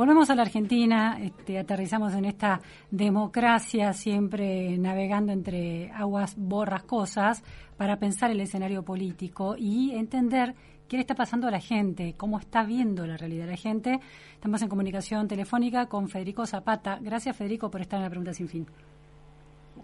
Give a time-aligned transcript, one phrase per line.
[0.00, 7.44] Volvemos a la Argentina, este, aterrizamos en esta democracia siempre navegando entre aguas borrascosas
[7.76, 10.54] para pensar el escenario político y entender
[10.88, 14.00] qué le está pasando a la gente, cómo está viendo la realidad la gente.
[14.32, 16.98] Estamos en comunicación telefónica con Federico Zapata.
[17.02, 18.66] Gracias Federico por estar en la pregunta sin fin.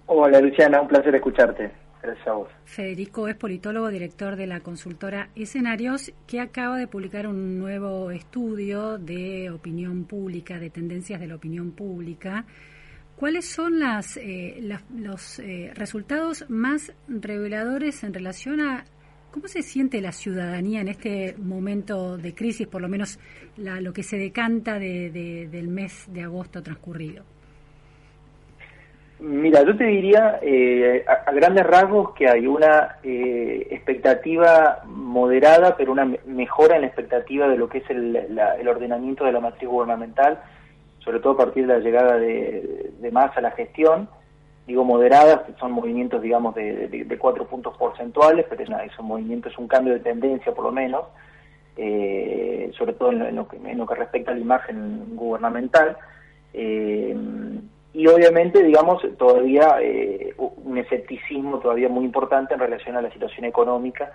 [0.06, 1.85] Hola Luciana, un placer escucharte.
[2.64, 8.98] Federico es politólogo, director de la consultora Escenarios, que acaba de publicar un nuevo estudio
[8.98, 12.44] de opinión pública, de tendencias de la opinión pública.
[13.16, 14.60] ¿Cuáles son las, eh,
[14.94, 18.84] los eh, resultados más reveladores en relación a
[19.30, 23.18] cómo se siente la ciudadanía en este momento de crisis, por lo menos
[23.56, 27.24] lo que se decanta del mes de agosto transcurrido?
[29.18, 35.92] Mira, yo te diría eh, a, grandes rasgos que hay una eh, expectativa moderada, pero
[35.92, 40.38] una mejora en la expectativa de lo que es el, ordenamiento de la matriz gubernamental,
[40.98, 44.08] sobre todo a partir de la llegada de, de más a la gestión.
[44.66, 49.94] Digo moderadas, son movimientos, digamos, de, cuatro puntos porcentuales, pero es, un es un cambio
[49.94, 51.04] de tendencia por lo menos,
[51.76, 55.96] eh, sobre todo en lo, que, en lo que respecta a la imagen gubernamental.
[56.52, 57.16] Eh,
[57.96, 63.46] y obviamente, digamos, todavía eh, un escepticismo todavía muy importante en relación a la situación
[63.46, 64.12] económica.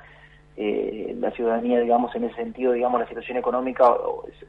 [0.56, 3.86] Eh, la ciudadanía, digamos, en ese sentido, digamos, la situación económica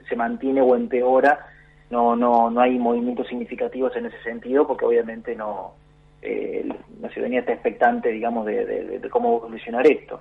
[0.06, 1.47] se mantiene o empeora.
[1.89, 5.72] No, no, no hay movimientos significativos en ese sentido, porque obviamente no,
[6.20, 6.69] eh,
[7.00, 10.20] la ciudadanía está expectante, digamos, de, cómo evolucionar esto.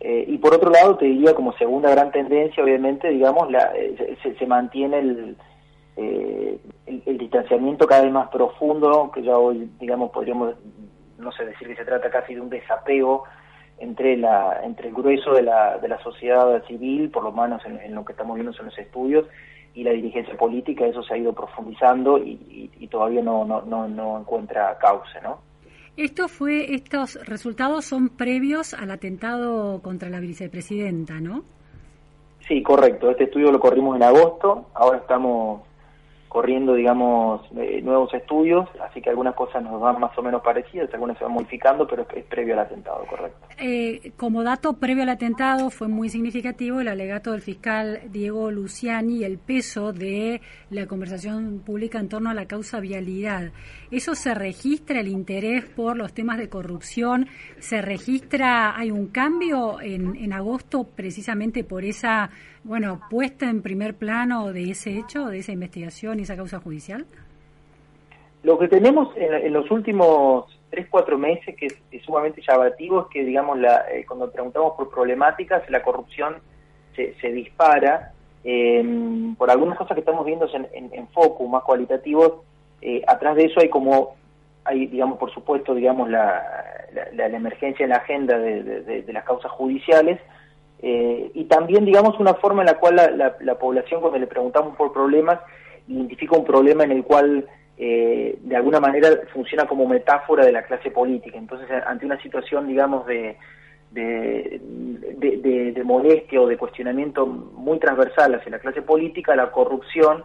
[0.00, 3.72] y por otro lado, te diría como segunda gran tendencia, obviamente, digamos, la,
[4.22, 5.36] se, mantiene el,
[5.96, 6.58] eh,
[7.06, 10.54] el, distanciamiento cada vez más profundo, que ya hoy, digamos, podríamos,
[11.18, 13.24] no sé, decir que se trata casi de un desapego
[13.78, 17.94] entre la entre el grueso de la, de la sociedad civil, por lo menos en,
[17.94, 19.26] lo que estamos viendo en los estudios,
[19.74, 24.20] y la dirigencia política, eso se ha ido profundizando y, todavía no, no, no, no
[24.20, 25.40] encuentra cauce, ¿no?
[25.96, 31.42] Esto fue, estos resultados son previos al atentado contra la vicepresidenta, ¿no?
[32.48, 33.10] Sí, correcto.
[33.10, 34.66] Este estudio lo corrimos en agosto.
[34.74, 35.62] Ahora estamos
[36.34, 40.92] corriendo, digamos, eh, nuevos estudios, así que algunas cosas nos van más o menos parecidas,
[40.92, 43.38] algunas se van modificando, pero es, previo al atentado, correcto.
[43.56, 49.18] Eh, como dato previo al atentado fue muy significativo el alegato del fiscal Diego Luciani
[49.18, 50.40] y el peso de
[50.70, 53.52] la conversación pública en torno a la causa vialidad.
[53.92, 57.28] ¿Eso se registra el interés por los temas de corrupción?
[57.60, 62.30] ¿Se registra, hay un cambio en, en agosto precisamente por esa
[62.64, 67.06] bueno, puesta en primer plano de ese hecho, de esa investigación esa causa judicial?
[68.42, 73.24] Lo que tenemos en, los últimos tres, cuatro meses, que es, sumamente llamativo, es que,
[73.24, 76.36] digamos, la, eh, cuando preguntamos por problemáticas, la corrupción
[76.94, 78.12] se, se dispara.
[78.42, 82.32] Em, por algunas cosas que estamos viendo en, en, foco más cualitativos,
[82.82, 84.16] eh, atrás de eso hay como,
[84.64, 86.44] hay, digamos, por supuesto, digamos, la,
[87.14, 90.20] la, emergencia en la agenda de las causas judiciales,
[90.86, 94.92] eh, y también, digamos, una forma en la cual la, población, cuando le preguntamos por
[94.92, 95.40] problemas,
[95.88, 97.46] identifica un problema en el cual,
[97.76, 101.38] eh, de alguna manera, funciona como metáfora de la clase política.
[101.38, 103.36] Entonces, ante una situación, digamos, de,
[103.90, 104.60] de,
[105.84, 110.24] molestia o de cuestionamiento muy transversal hacia la clase política, la corrupción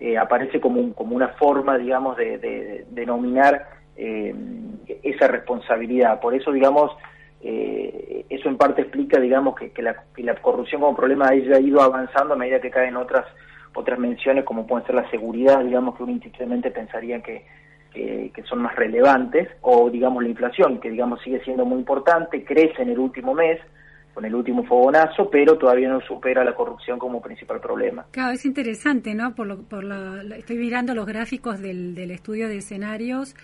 [0.00, 3.66] eh, aparece como, como una forma, digamos, de, denominar
[3.96, 6.20] esa responsabilidad.
[6.20, 6.92] Por eso, digamos,
[7.40, 11.60] eh, eso en parte explica, digamos, que, que, la, que, la, corrupción como problema haya
[11.60, 13.26] ido avanzando a medida que caen otras
[13.78, 17.44] otras menciones, como pueden ser la seguridad, digamos, que uno institucionalmente pensaría que,
[17.92, 22.82] que, son más relevantes, o, digamos, la inflación, que, digamos, sigue siendo muy importante, crece
[22.82, 23.60] en el último mes,
[24.14, 28.04] con el último fogonazo, pero todavía no supera la corrupción como principal problema.
[28.10, 29.34] Claro, es interesante, ¿no?
[29.34, 29.84] Por lo, por
[30.36, 33.34] estoy mirando los gráficos del, del estudio de escenarios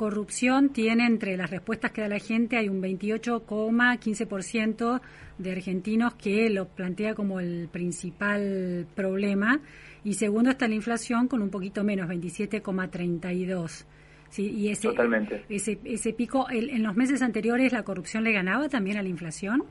[0.00, 5.02] corrupción tiene entre las respuestas que da la gente, hay un 28,15%
[5.36, 9.60] de argentinos que lo plantea como el principal problema
[10.02, 13.84] y segundo está la inflación con un poquito menos, 27,32%.
[14.30, 15.44] Sí, y ese, Totalmente.
[15.50, 19.64] ese, ese pico, en los meses anteriores la corrupción le ganaba también a la inflación.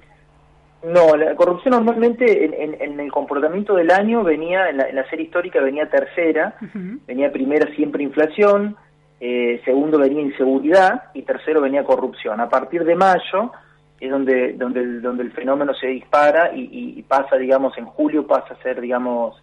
[0.83, 5.89] No, la corrupción normalmente en, el comportamiento del año venía, en la, serie histórica venía
[5.89, 6.55] tercera,
[7.07, 8.77] venía primera siempre inflación,
[9.19, 12.39] eh, segundo venía inseguridad y tercero venía corrupción.
[12.39, 13.51] A partir de mayo
[13.99, 18.53] es donde, donde, el, donde el fenómeno se dispara y, pasa, digamos, en julio pasa
[18.53, 19.35] a ser, digamos,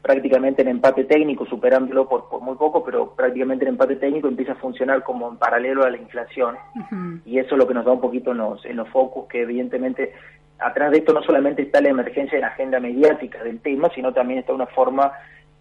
[0.00, 4.52] prácticamente en empate técnico, superándolo por, por muy poco, pero prácticamente en empate técnico empieza
[4.52, 6.56] a funcionar como en paralelo a la inflación.
[7.24, 9.42] Y eso es lo que nos da un poquito en los, en los focus, que
[9.42, 10.12] evidentemente
[10.58, 14.12] atrás de esto no solamente está la emergencia de la agenda mediática del tema, sino
[14.12, 15.12] también está una forma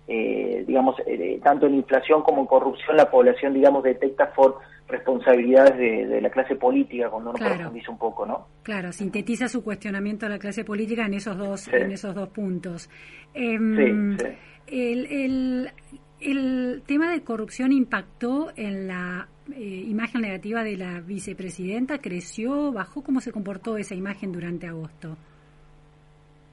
[0.08, 0.96] eh, digamos,
[1.44, 6.56] tanto en inflación como en corrupción, la población, digamos, detecta por responsabilidades de, la clase
[6.56, 8.48] política cuando uno profundiza un poco, ¿no?
[8.64, 12.90] Claro, sintetiza su cuestionamiento a la clase política en esos dos, en esos dos puntos.
[13.34, 14.26] Em, sí,
[14.68, 15.72] El, el,
[16.20, 21.98] el tema de corrupción impactó en la eh, imagen negativa de la vicepresidenta?
[21.98, 22.72] ¿Creció?
[22.72, 23.04] ¿Bajó?
[23.04, 25.18] ¿Cómo se comportó esa imagen durante agosto?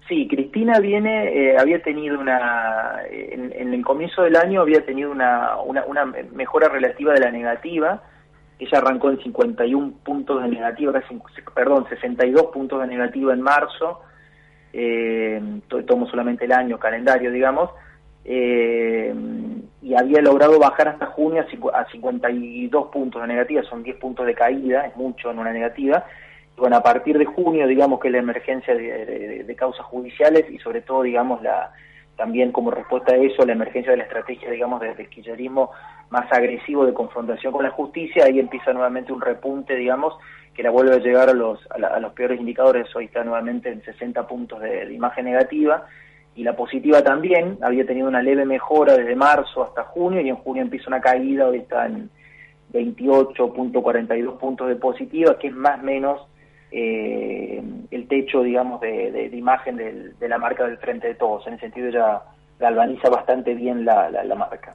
[0.08, 5.56] Sí, Cristina viene, eh, había tenido una, en, el comienzo del año había tenido una,
[5.60, 8.02] una, mejora relativa de la negativa.
[8.58, 10.98] Ella arrancó en 51 puntos de negativa,
[11.54, 14.00] perdón, 62 puntos de negativa en marzo.
[14.72, 17.70] Eh, tomo solamente el año, calendario, digamos.
[18.24, 19.14] Eh,
[19.82, 21.44] y había logrado bajar hasta junio
[21.74, 26.06] a 52 puntos de negativa, son 10 puntos de caída, es mucho en una negativa.
[26.58, 31.02] Bueno, a partir de junio, digamos que la emergencia de, causas judiciales y sobre todo,
[31.02, 31.72] digamos, la
[32.16, 35.70] también como respuesta a eso, la emergencia de la estrategia, digamos, del kirchnerismo
[36.10, 40.14] más agresivo de confrontación con la justicia, ahí empieza nuevamente un repunte, digamos,
[40.52, 43.84] que la vuelve a llegar a los, a, los peores indicadores, hoy está nuevamente en
[43.84, 45.86] 60 puntos de imagen negativa,
[46.34, 50.36] y la positiva también, había tenido una leve mejora desde marzo hasta junio y en
[50.36, 52.10] junio empieza una caída, hoy está en
[52.72, 56.20] 28.42 puntos de positiva, que es más o menos
[56.70, 61.46] eh, el techo, digamos, de, imagen de la marca del frente de todos.
[61.46, 62.22] En ese sentido ya
[62.58, 64.74] galvaniza bastante bien la, marca.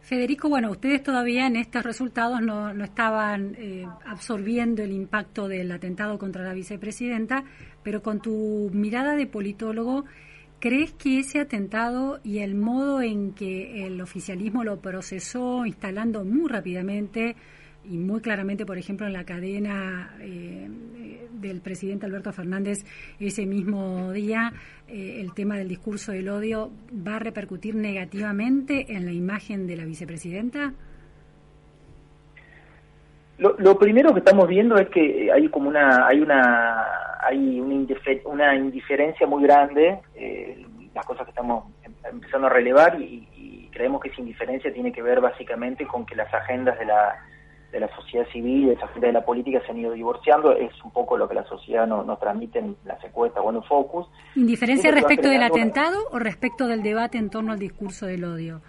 [0.00, 5.70] Federico, bueno, ustedes todavía en estos resultados no, no estaban eh, absorbiendo el impacto del
[5.70, 7.44] atentado contra la vicepresidenta,
[7.82, 10.04] pero con tu mirada de politólogo,
[10.62, 16.48] ¿Crees que ese atentado y el modo en que el oficialismo lo procesó, instalando muy
[16.48, 17.34] rápidamente
[17.84, 20.68] y muy claramente, por ejemplo, en la cadena eh,
[21.32, 22.84] del presidente Alberto Fernández
[23.18, 24.52] ese mismo día,
[24.88, 26.70] eh, el tema del discurso del odio,
[27.06, 30.72] va a repercutir negativamente en la imagen de la vicepresidenta?
[33.38, 36.84] Lo, primero que estamos viendo es que hay como una hay una
[37.22, 37.60] hay
[38.24, 40.64] una, indiferencia muy grande eh,
[40.94, 43.28] las cosas que estamos em, empezando a relevar y,
[43.72, 47.18] creemos que esa indiferencia tiene que ver básicamente con que las agendas de la
[47.72, 50.70] de la sociedad civil, de las agendas de la política se han ido divorciando, es
[50.84, 54.06] un poco lo que la sociedad nos, nos transmite en las encuestas, bueno, Focus.
[54.36, 58.60] ¿Indiferencia respecto del atentado o respecto del debate en torno al discurso del odio?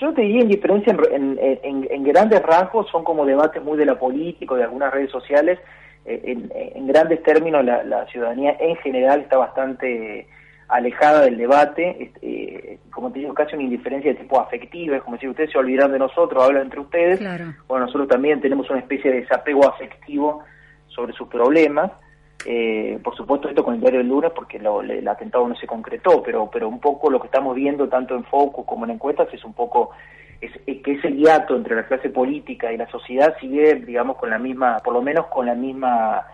[0.00, 3.96] Yo te diría en diferencia, en, en, grandes rasgos, son como debates muy de la
[3.96, 5.60] política, de algunas redes sociales.
[6.04, 6.36] Eh,
[6.74, 10.26] en, grandes términos, la, ciudadanía en general está bastante
[10.72, 15.18] alejada del debate, eh, como te digo, casi una indiferencia de tipo afectivo, es como
[15.18, 17.20] si ustedes se olvidaran de nosotros, hablan entre ustedes,
[17.68, 20.42] bueno, nosotros también tenemos una especie de desapego afectivo
[20.88, 21.92] sobre sus problemas,
[22.46, 26.22] eh, por supuesto esto con el diario del lunes porque el atentado no se concretó,
[26.22, 29.44] pero, pero un poco lo que estamos viendo tanto en Focus como en encuestas es
[29.44, 29.90] un poco
[30.40, 30.50] es,
[30.82, 34.78] que ese hiato entre la clase política y la sociedad sigue, digamos, con la misma,
[34.82, 36.26] por lo menos con la misma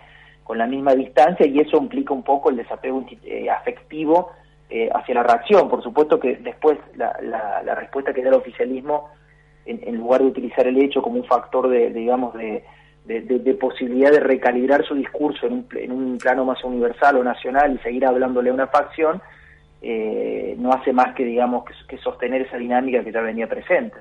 [0.49, 4.31] con la misma distancia y eso implica un poco el desapego eh, afectivo
[4.67, 5.69] eh, hacia la reacción.
[5.69, 9.11] Por supuesto que después la, la, respuesta que da el oficialismo,
[9.67, 12.63] en, en, lugar de utilizar el hecho como un factor de digamos, de,
[13.05, 17.75] de, posibilidad de recalibrar su discurso en un, en un, plano más universal o nacional
[17.75, 19.21] y seguir hablándole a una facción,
[19.83, 23.97] eh, no hace más que, digamos, que, sostener esa dinámica que ya venía presente.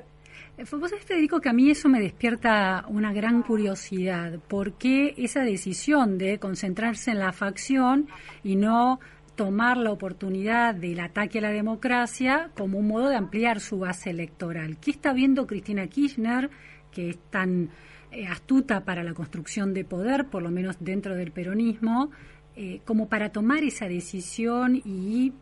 [0.57, 4.39] Eh, vos sabés, Federico, que a mí eso me despierta una gran curiosidad.
[4.49, 8.09] ¿Por qué esa decisión de concentrarse en la facción
[8.43, 9.01] y no
[9.37, 14.11] tomar la oportunidad del ataque a la democracia como un modo de ampliar su base
[14.11, 14.79] electoral?
[14.81, 16.51] ¿Qué está viendo Cristina Kirchner,
[16.91, 17.71] que es tan
[18.11, 22.11] eh, astuta para la construcción de poder, por lo menos dentro del peronismo,
[22.57, 25.33] eh, como para tomar esa decisión y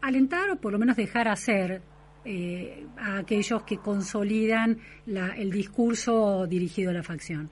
[0.00, 1.82] alentar o por lo menos dejar hacer
[2.24, 7.50] eh, a aquellos que consolidan el discurso dirigido a la facción.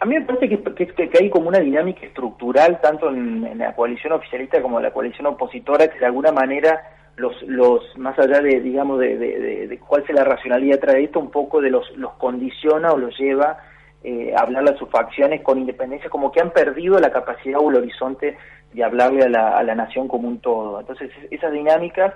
[0.00, 4.62] A mí me parece que, hay como una dinámica estructural, tanto en, la coalición oficialista
[4.62, 6.80] como en la coalición opositora, que de alguna manera
[7.16, 11.30] los, los más allá de, digamos, de, de, cuál es la racionalidad trae esto, un
[11.30, 13.58] poco de los, los condiciona o los lleva
[14.02, 17.68] eh, a hablarle a sus facciones con independencia, como que han perdido la capacidad o
[17.68, 18.38] el horizonte
[18.72, 20.80] de hablarle a la, a la nación como un todo.
[20.80, 22.14] Entonces, esas dinámicas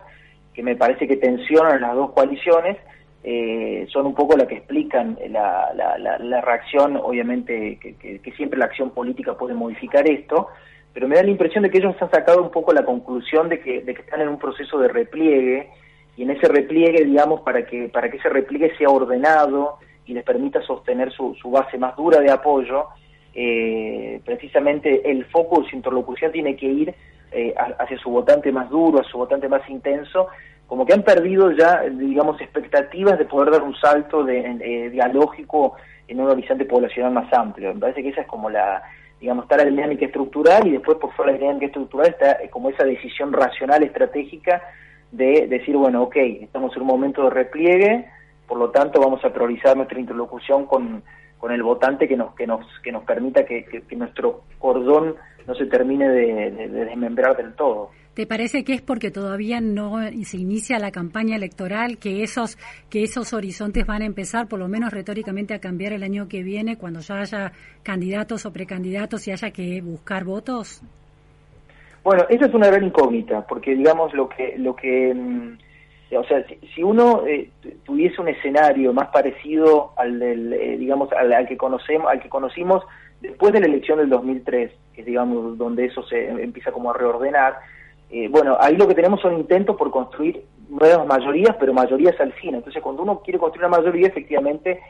[0.55, 2.79] que me parece que tensionan las dos coaliciones,
[3.27, 8.59] eh, son un poco las que explican la, la, la, reacción, obviamente que, que, siempre
[8.59, 10.49] la acción política puede modificar esto,
[10.93, 13.61] pero me da la impresión de que ellos han sacado un poco la conclusión de
[13.61, 15.71] que, de que están en un proceso de repliegue
[16.17, 20.23] y en ese repliegue, digamos, para que, para que ese repliegue sea ordenado y les
[20.23, 22.89] permita sostener su, su base más dura de apoyo,
[23.35, 26.95] eh, precisamente el foco de su interlocución tiene que ir
[27.33, 30.29] eh, hacia su votante más duro, a su votante más intenso,
[30.69, 35.75] como que han perdido ya, digamos, expectativas de poder dar un salto de, eh, dialógico
[36.07, 37.75] en un horizonte poblacional más amplio.
[37.75, 38.83] Me parece que esa es como la,
[39.21, 42.49] digamos, está la dinámica estructural y después por fuera de la dinámica estructural está eh,
[42.51, 44.63] como esa decisión racional, estratégica
[45.11, 48.07] de decir, bueno, ok, estamos en un momento de repliegue,
[48.47, 51.03] por lo tanto vamos a priorizar nuestra interlocución con,
[51.39, 55.15] con el votante que nos, que nos, que nos permita que, que, nuestro cordón
[55.47, 57.91] no se termine de, de desmembrar del todo.
[58.15, 62.57] ¿Te parece que es porque todavía no se inicia la campaña electoral, que esos,
[62.89, 66.45] que esos horizontes van a empezar, por lo menos retóricamente, a cambiar el año que
[66.45, 70.81] viene, cuando ya haya candidatos o precandidatos y haya que buscar votos?
[72.05, 75.59] Bueno, esa es una gran incógnita, porque digamos lo que, lo que, mm,
[76.13, 76.45] o sea,
[76.75, 77.51] si, uno eh,
[77.85, 82.85] tuviese un escenario más parecido al del, eh, digamos, al, que conocemos, al que conocimos
[83.21, 86.95] después de la elección del 2003, que es digamos donde eso se empieza como a
[86.95, 87.59] reordenar
[88.11, 92.33] eh, bueno, ahí lo que tenemos son intentos por construir nuevas mayorías, pero mayorías al
[92.35, 92.55] fin.
[92.55, 94.81] Entonces, cuando uno quiere construir una mayoría, efectivamente,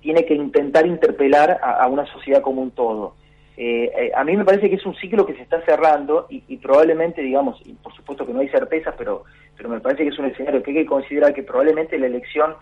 [0.00, 3.14] tiene que intentar interpelar a, una sociedad como un todo.
[3.56, 6.56] Eh, eh, a mí me parece que es un ciclo que se está cerrando y,
[6.56, 9.24] probablemente, digamos, y por supuesto que no hay certezas, pero,
[9.56, 12.54] pero me parece que es un escenario que hay que considerar que probablemente la elección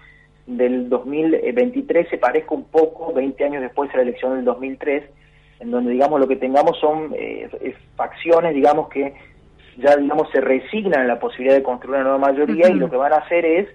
[0.47, 5.05] del 2023 se parezca un poco, 20 años después, a la elección del 2003,
[5.61, 7.15] en donde, digamos, lo que tengamos son
[7.97, 9.15] facciones, digamos, que
[9.77, 12.97] ya digamos se resignan a la posibilidad de construir una nueva mayoría y lo que
[12.97, 13.69] van a hacer es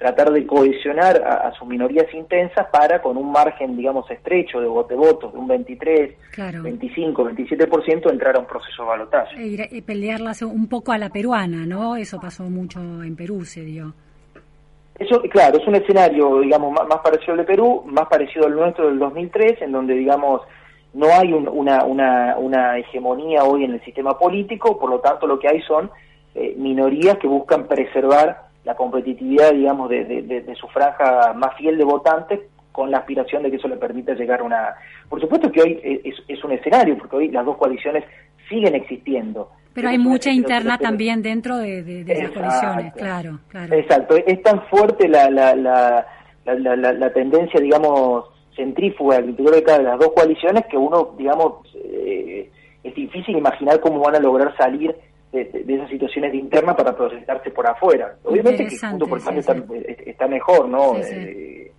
[0.00, 4.96] tratar de cohesionar a, sus minorías intensas para con un margen digamos estrecho de, voto,
[4.96, 6.16] votos de un 23,
[6.62, 9.36] 25, 27% entrar a un proceso de balotaje.
[9.36, 11.96] E, y pelearlas un poco a la peruana, ¿no?
[11.96, 13.92] Eso pasó mucho en Perú, se dio.
[14.98, 18.54] Eso, claro, es un escenario, digamos, más, más parecido al de Perú, más parecido al
[18.54, 20.40] nuestro del 2003, en donde, digamos,
[20.94, 25.38] no hay una, una, una, hegemonía hoy en el sistema político, por lo tanto lo
[25.38, 25.90] que hay son
[26.34, 31.84] eh, minorías que buscan preservar la competitividad, digamos, de, de, su franja más fiel de
[31.84, 32.40] votantes
[32.72, 34.74] con la aspiración de que eso le permita llegar a una...
[35.08, 38.04] Por supuesto que hoy es, es un escenario, porque hoy las dos coaliciones
[38.48, 39.50] siguen existiendo.
[39.72, 43.74] Pero hay mucha interna también dentro de, de, las coaliciones, claro, claro.
[43.74, 46.06] Exacto, es tan fuerte la, la, la,
[46.44, 48.24] la, la tendencia, digamos,
[48.56, 52.50] centrífuga al interior de cada de las dos coaliciones que uno, digamos, eh,
[52.82, 54.94] es difícil imaginar cómo van a lograr salir
[55.32, 58.16] de, esas situaciones de interna para proyectarse por afuera.
[58.24, 60.96] Obviamente que el punto por está, mejor, ¿no?
[60.96, 61.72] Eh,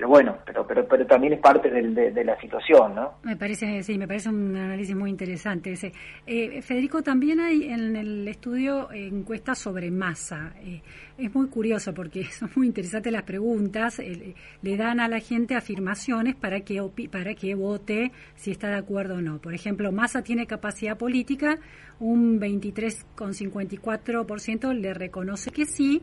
[0.00, 3.16] pero bueno, pero, pero, pero también es parte de, la situación, ¿no?
[3.22, 5.92] Me parece, sí, me parece un análisis muy interesante ese.
[6.26, 10.54] Eh, Federico, también hay en el estudio encuestas sobre masa.
[10.64, 10.80] Eh,
[11.18, 13.98] es muy curioso porque son muy interesantes las preguntas.
[13.98, 18.76] Eh, le dan a la gente afirmaciones para que, para que vote si está de
[18.76, 19.38] acuerdo o no.
[19.38, 21.58] Por ejemplo, masa tiene capacidad política,
[21.98, 26.02] un 23,54% le reconoce que sí,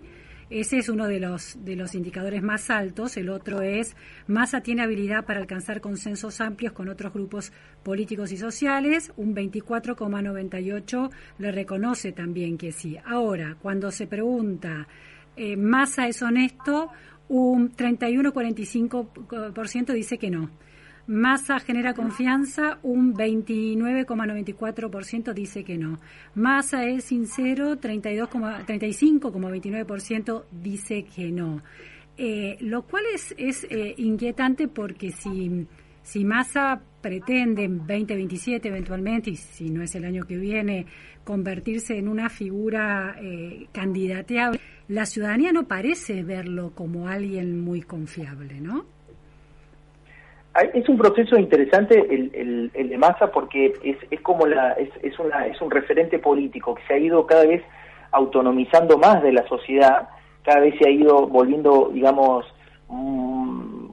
[0.50, 3.18] ese es uno de los, de los indicadores más altos.
[3.18, 7.52] El otro es Massa tiene habilidad para alcanzar consensos amplios con otros grupos
[7.84, 9.12] políticos y sociales.
[9.18, 12.96] Un 24,98 le reconoce también que sí.
[13.06, 14.88] Ahora, cuando se pregunta,
[15.36, 16.92] eh, ¿Massa es honesto?
[17.28, 20.50] Un 31,45% dice que no.
[21.08, 26.02] Massa genera confianza, un 29,94% dice que no.
[26.36, 31.64] Massa es sincero, 35,29% dice que no.
[32.18, 33.34] Eh, lo cual es,
[33.70, 35.66] eh, inquietante porque si,
[36.04, 40.86] si Massa pretende en 2027 eventualmente, y si no es el año que viene,
[41.24, 44.60] convertirse en una figura eh, candidateable,
[44.90, 48.98] la ciudadanía no parece verlo como alguien muy confiable, ¿no?
[50.62, 55.18] Es un proceso interesante el, el, de Massa porque es, es como la es, es,
[55.20, 57.64] una, es un referente político que se ha ido cada vez
[58.12, 60.10] autonomizando más de la sociedad,
[60.44, 62.46] cada vez se ha ido volviendo, digamos,
[62.88, 63.88] mm,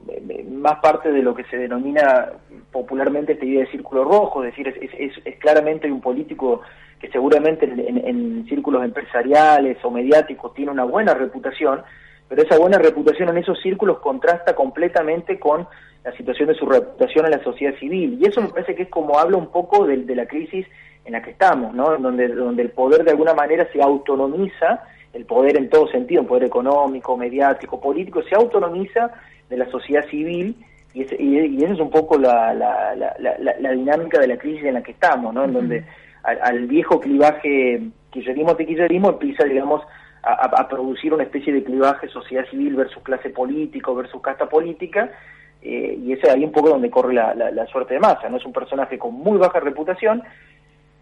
[0.65, 2.29] más parte de lo que se denomina
[2.71, 6.61] popularmente esta idea de círculo rojo, es decir, es, es, es claramente un político
[6.99, 11.81] que seguramente en, en, círculos empresariales o mediáticos tiene una buena reputación,
[12.27, 15.67] pero esa buena reputación en esos círculos contrasta completamente con
[16.03, 18.17] la situación de su reputación en la sociedad civil.
[18.19, 20.65] Y eso me parece que es como habla un poco de, de la crisis
[21.05, 21.97] en la que estamos, ¿no?
[21.97, 26.27] Donde, donde el poder de alguna manera se autonomiza, el poder en todo sentido, el
[26.27, 29.11] poder económico, mediático, político, se autonomiza
[29.49, 30.55] de la sociedad civil
[30.93, 34.63] y, ese, y, esa es un poco la, la, la, la, dinámica de la crisis
[34.63, 35.43] en la que estamos, ¿no?
[35.43, 35.83] En donde
[36.23, 39.81] al, viejo clivaje kirchnerismo-tequillerismo empieza, digamos,
[40.25, 45.11] a, a, producir una especie de clivaje sociedad civil versus clase político versus casta política,
[45.61, 48.37] eh, y ese es ahí un poco donde corre la, la, suerte de masa, ¿no?
[48.37, 50.23] Es un personaje con muy baja reputación,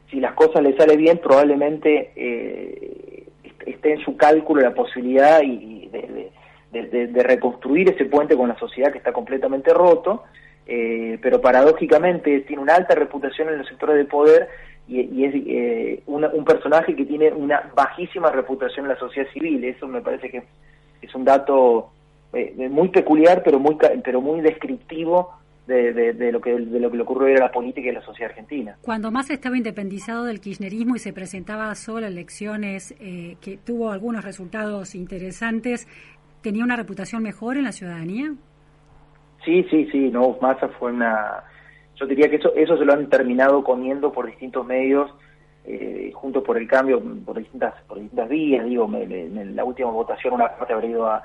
[0.09, 3.25] si las cosas le sale bien, probablemente eh,
[3.65, 8.97] esté en su cálculo la posibilidad y, de, reconstruir ese puente con la sociedad que
[8.97, 10.23] está completamente roto,
[10.65, 14.49] eh, pero paradójicamente tiene una alta reputación en los sectores de poder
[14.87, 19.63] y, es eh, un personaje que tiene una bajísima reputación en la sociedad civil.
[19.63, 20.43] Eso me parece que
[21.01, 21.91] es un dato
[22.69, 25.31] muy peculiar, pero muy, pero muy descriptivo
[25.67, 28.31] de, lo que de lo que le ocurrió a la política y a la sociedad
[28.31, 28.77] argentina.
[28.81, 34.25] Cuando más estaba independizado del kirchnerismo y se presentaba solo elecciones eh, que tuvo algunos
[34.25, 35.87] resultados interesantes,
[36.41, 38.33] ¿tenía una reputación mejor en la ciudadanía?
[39.45, 41.43] Sí, sí, sí, no, Massa fue una...
[41.95, 45.11] Yo diría que eso, eso se lo han terminado comiendo por distintos medios,
[45.65, 50.33] eh, junto por el cambio, por distintas, por distintas vías, digo, en la última votación
[50.33, 51.23] una parte habría ido a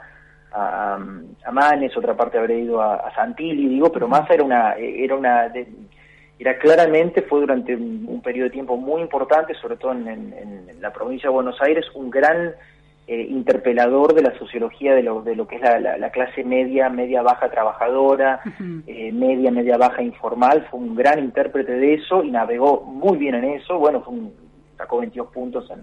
[0.52, 0.98] a,
[1.44, 5.52] a Manes, otra parte habría ido a, Santilli, digo, pero Massa era una, era una,
[6.38, 11.28] era claramente, fue durante un, periodo de tiempo muy importante, sobre todo en, la provincia
[11.28, 12.52] de Buenos Aires, un gran
[13.08, 17.22] eh, interpelador de la sociología de lo, de lo que es la, clase media, media
[17.22, 18.40] baja trabajadora,
[18.86, 23.34] eh, media, media baja informal, fue un gran intérprete de eso y navegó muy bien
[23.34, 24.32] en eso, bueno, fue un,
[24.76, 25.82] sacó 22 puntos en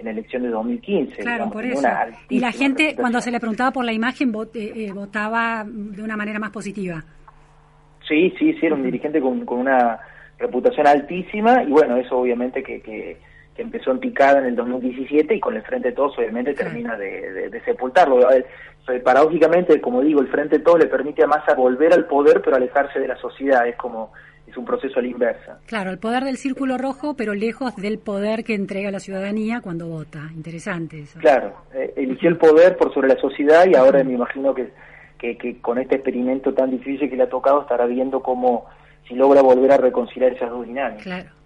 [0.00, 1.16] en la elección de 2015.
[1.22, 1.86] Claro, por eso.
[2.28, 6.16] Y la gente, cuando se le preguntaba por la imagen, eh, eh, votaba de una
[6.16, 7.04] manera más positiva.
[8.08, 9.98] Sí, sí, sí, era un dirigente con, una
[10.38, 13.18] reputación altísima y bueno, eso obviamente que, que,
[13.56, 17.60] empezó en picada en el 2017 y con el Frente de Todos obviamente termina de,
[17.64, 18.26] sepultarlo.
[19.04, 22.56] Paradójicamente, como digo, el Frente de Todos le permite a Massa volver al poder pero
[22.56, 24.12] alejarse de la sociedad, es como
[24.50, 25.58] es un proceso a la inversa.
[25.66, 29.86] Claro, el poder del círculo rojo, pero lejos del poder que entrega la ciudadanía cuando
[29.86, 30.28] vota.
[30.34, 31.20] Interesante eso.
[31.20, 34.72] Claro, eh, eligió el poder por sobre la sociedad y ahora me imagino que,
[35.18, 38.66] que, con este experimento tan difícil que le ha tocado estará viendo cómo
[39.06, 41.04] si logra volver a reconciliar esas dos dinámicas.
[41.04, 41.39] Claro.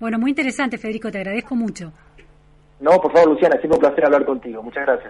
[0.00, 1.92] Bueno, muy interesante, Federico, te agradezco mucho.
[2.80, 4.62] No, por favor, Luciana, siempre un placer hablar contigo.
[4.62, 5.06] Muchas gracias.